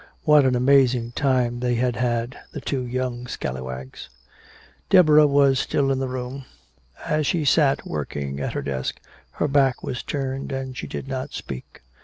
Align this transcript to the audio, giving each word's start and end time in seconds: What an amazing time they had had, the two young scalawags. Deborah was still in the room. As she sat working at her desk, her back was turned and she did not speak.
What 0.23 0.45
an 0.45 0.55
amazing 0.55 1.11
time 1.11 1.59
they 1.59 1.75
had 1.75 1.95
had, 1.95 2.39
the 2.53 2.59
two 2.59 2.81
young 2.87 3.27
scalawags. 3.27 4.09
Deborah 4.89 5.27
was 5.27 5.59
still 5.59 5.91
in 5.91 5.99
the 5.99 6.07
room. 6.07 6.45
As 7.05 7.27
she 7.27 7.45
sat 7.45 7.85
working 7.85 8.39
at 8.39 8.53
her 8.53 8.63
desk, 8.63 8.99
her 9.33 9.47
back 9.47 9.83
was 9.83 10.01
turned 10.01 10.51
and 10.51 10.75
she 10.75 10.87
did 10.87 11.07
not 11.07 11.33
speak. 11.33 11.83